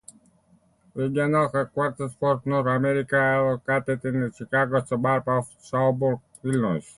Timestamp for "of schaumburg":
5.29-6.19